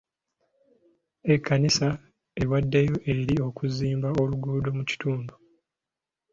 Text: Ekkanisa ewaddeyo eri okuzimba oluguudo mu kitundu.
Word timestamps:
Ekkanisa 1.33 1.87
ewaddeyo 2.41 2.95
eri 3.11 3.35
okuzimba 3.47 4.09
oluguudo 4.21 4.69
mu 4.77 4.83
kitundu. 4.89 5.33